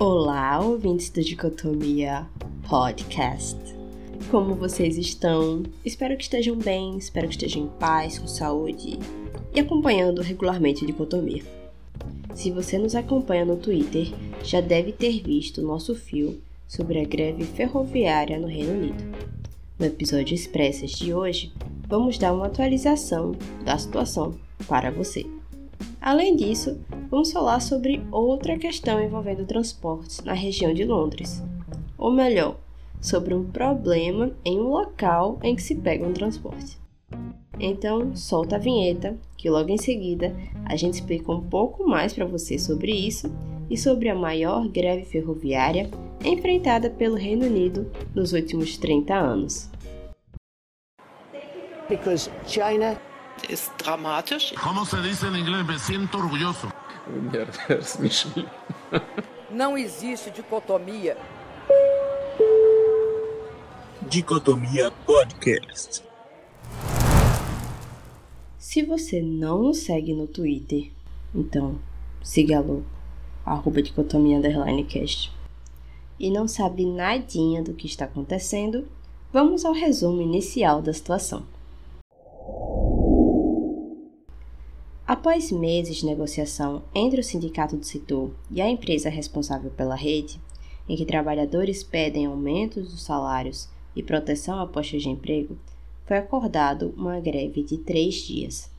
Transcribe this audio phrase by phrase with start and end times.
[0.00, 2.26] Olá, ouvintes do Dicotomia
[2.66, 3.58] Podcast.
[4.30, 5.62] Como vocês estão?
[5.84, 8.98] Espero que estejam bem, espero que estejam em paz, com saúde
[9.54, 11.42] e acompanhando regularmente Dicotomia.
[12.34, 14.10] Se você nos acompanha no Twitter,
[14.42, 19.04] já deve ter visto nosso fio sobre a greve ferroviária no Reino Unido.
[19.78, 21.52] No episódio Expressas de hoje,
[21.86, 23.32] vamos dar uma atualização
[23.66, 24.34] da situação
[24.66, 25.26] para você.
[26.00, 31.42] Além disso, vamos falar sobre outra questão envolvendo transportes na região de Londres.
[31.98, 32.56] Ou melhor,
[33.02, 36.78] sobre um problema em um local em que se pega um transporte.
[37.58, 42.24] Então, solta a vinheta, que logo em seguida a gente explica um pouco mais para
[42.24, 43.30] você sobre isso
[43.68, 45.90] e sobre a maior greve ferroviária
[46.24, 49.68] enfrentada pelo Reino Unido nos últimos 30 anos.
[51.88, 52.98] Because China
[53.48, 54.54] ist dramatisch.
[54.54, 55.64] ¿Cómo se dice en inglés?
[55.66, 56.68] Me siento orgulloso.
[59.50, 61.16] Não existe dicotomia.
[64.08, 66.02] Dicotomia Podcast.
[68.58, 70.90] Se você não nos segue no Twitter,
[71.34, 71.78] então
[72.22, 72.84] siga-lo,
[73.44, 75.32] arroba dicotomia underline cast.
[76.18, 78.86] E não sabe nadinha do que está acontecendo,
[79.32, 81.44] vamos ao resumo inicial da situação.
[85.10, 90.40] Após meses de negociação entre o sindicato do setor e a empresa responsável pela rede,
[90.88, 95.58] em que trabalhadores pedem aumentos dos salários e proteção a postos de emprego,
[96.06, 98.70] foi acordado uma greve de três dias,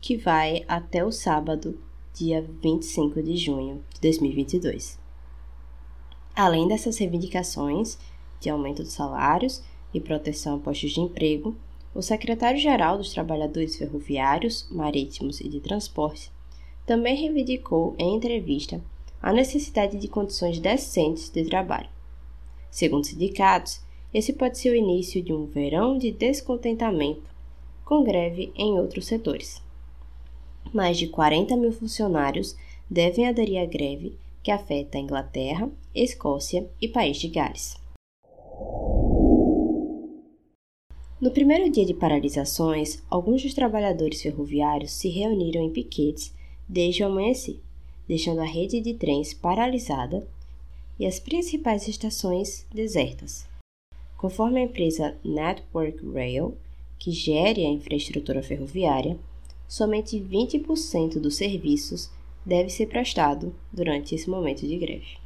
[0.00, 1.78] que vai até o sábado,
[2.12, 4.98] dia 25 de junho de 2022.
[6.34, 7.96] Além dessas reivindicações
[8.40, 9.62] de aumento dos salários
[9.94, 11.56] e proteção a postos de emprego,
[11.98, 16.30] o secretário-geral dos Trabalhadores Ferroviários, Marítimos e de Transporte
[16.86, 18.80] também reivindicou em entrevista
[19.20, 21.88] a necessidade de condições decentes de trabalho.
[22.70, 23.80] Segundo sindicatos,
[24.14, 27.28] esse pode ser o início de um verão de descontentamento,
[27.84, 29.60] com greve em outros setores.
[30.72, 32.54] Mais de 40 mil funcionários
[32.88, 37.87] devem aderir à greve que afeta a Inglaterra, Escócia e País de Gales.
[41.20, 46.32] No primeiro dia de paralisações, alguns dos trabalhadores ferroviários se reuniram em piquetes
[46.68, 47.58] desde o amanhecer,
[48.06, 50.24] deixando a rede de trens paralisada
[50.96, 53.48] e as principais estações desertas.
[54.16, 56.56] Conforme a empresa Network Rail,
[57.00, 59.18] que gere a infraestrutura ferroviária,
[59.66, 62.08] somente 20% dos serviços
[62.46, 65.18] deve ser prestado durante esse momento de greve.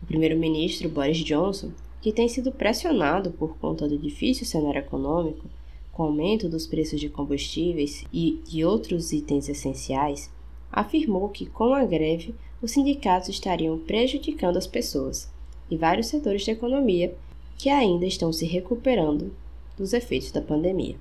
[0.00, 1.72] O primeiro-ministro Boris Johnson
[2.04, 5.48] que tem sido pressionado por conta do difícil cenário econômico,
[5.90, 10.30] com o aumento dos preços de combustíveis e de outros itens essenciais,
[10.70, 15.32] afirmou que com a greve os sindicatos estariam prejudicando as pessoas
[15.70, 17.16] e vários setores da economia
[17.56, 19.34] que ainda estão se recuperando
[19.74, 20.96] dos efeitos da pandemia.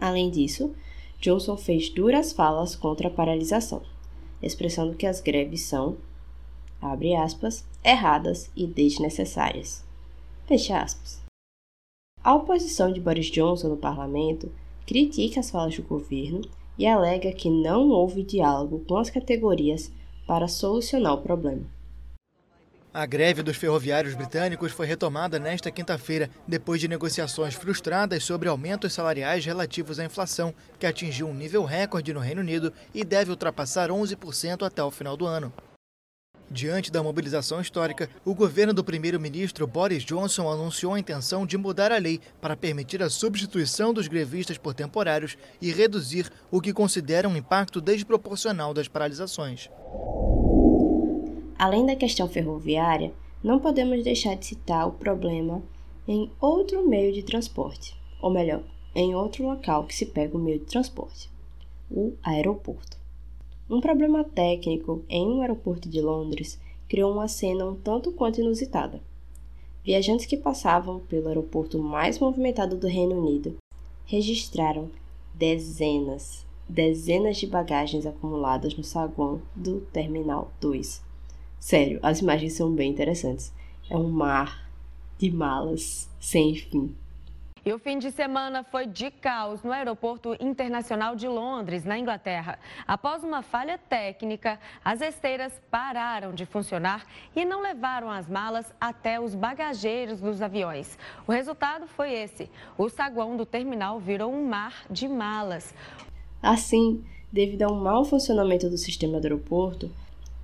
[0.00, 0.74] Além disso,
[1.20, 3.82] Johnson fez duras falas contra a paralisação,
[4.42, 5.98] expressando que as greves são,
[6.82, 9.84] abre aspas, erradas e desnecessárias.
[10.46, 11.22] Fecha aspas.
[12.22, 14.52] A oposição de Boris Johnson no parlamento
[14.86, 16.42] critica as falas do governo
[16.78, 19.90] e alega que não houve diálogo com as categorias
[20.26, 21.64] para solucionar o problema.
[22.94, 28.92] A greve dos ferroviários britânicos foi retomada nesta quinta-feira, depois de negociações frustradas sobre aumentos
[28.92, 33.88] salariais relativos à inflação, que atingiu um nível recorde no Reino Unido e deve ultrapassar
[33.88, 35.50] 11% até o final do ano.
[36.52, 41.90] Diante da mobilização histórica, o governo do primeiro-ministro Boris Johnson anunciou a intenção de mudar
[41.90, 47.26] a lei para permitir a substituição dos grevistas por temporários e reduzir o que considera
[47.26, 49.70] um impacto desproporcional das paralisações.
[51.58, 55.62] Além da questão ferroviária, não podemos deixar de citar o problema
[56.06, 58.62] em outro meio de transporte, ou melhor,
[58.94, 61.30] em outro local que se pega o meio de transporte,
[61.90, 63.01] o aeroporto.
[63.72, 69.00] Um problema técnico em um aeroporto de Londres criou uma cena um tanto quanto inusitada.
[69.82, 73.56] Viajantes que passavam pelo aeroporto mais movimentado do Reino Unido
[74.04, 74.90] registraram
[75.32, 81.02] dezenas, dezenas de bagagens acumuladas no saguão do Terminal 2.
[81.58, 83.54] Sério, as imagens são bem interessantes.
[83.88, 84.70] É um mar
[85.16, 86.94] de malas sem fim.
[87.64, 92.58] E o fim de semana foi de caos no Aeroporto Internacional de Londres, na Inglaterra.
[92.88, 97.06] Após uma falha técnica, as esteiras pararam de funcionar
[97.36, 100.98] e não levaram as malas até os bagageiros dos aviões.
[101.24, 105.72] O resultado foi esse: o saguão do terminal virou um mar de malas.
[106.42, 109.88] Assim, devido a um mau funcionamento do sistema do aeroporto,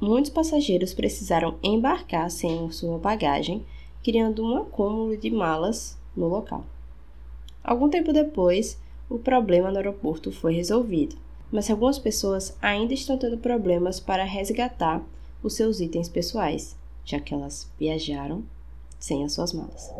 [0.00, 3.67] muitos passageiros precisaram embarcar sem sua bagagem,
[4.05, 6.64] criando um acúmulo de malas no local.
[7.69, 8.79] Algum tempo depois,
[9.11, 11.17] o problema no aeroporto foi resolvido,
[11.53, 15.05] mas algumas pessoas ainda estão tendo problemas para resgatar
[15.43, 16.75] os seus itens pessoais,
[17.05, 18.43] já que elas viajaram
[18.99, 19.93] sem as suas malas.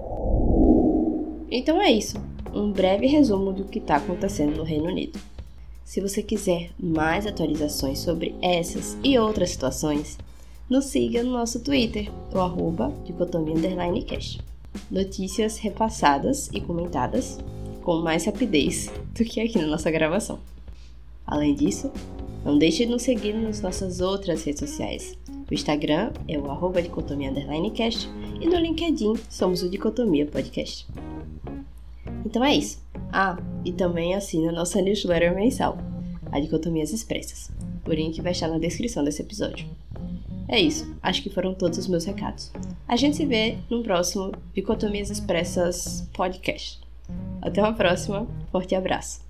[1.51, 2.17] Então é isso,
[2.55, 5.21] um breve resumo do que está acontecendo no Reino Unido.
[5.85, 10.17] Se você quiser mais atualizações sobre essas e outras situações,
[10.71, 12.91] nos siga no nosso Twitter, o arroba.
[14.91, 17.39] Notícias repassadas e comentadas
[17.89, 20.39] com mais rapidez do que aqui na nossa gravação.
[21.27, 21.91] Além disso,
[22.45, 25.17] não deixe de nos seguir nas nossas outras redes sociais.
[25.51, 28.07] O Instagram é o arroba dicotomia_cast
[28.43, 30.87] e no LinkedIn somos o Dicotomia Podcast.
[32.27, 32.79] Então é isso.
[33.11, 35.79] Ah, e também assina nossa newsletter mensal,
[36.31, 37.51] a Dicotomias Expressas.
[37.87, 39.67] O link vai estar na descrição desse episódio.
[40.47, 42.53] É isso, acho que foram todos os meus recados.
[42.87, 46.87] A gente se vê no próximo Dicotomias Expressas podcast.
[47.41, 49.21] Até uma próxima, forte abraço.